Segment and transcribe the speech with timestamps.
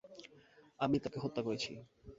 [0.79, 1.71] আমিই তাকে হত্যা করেছি।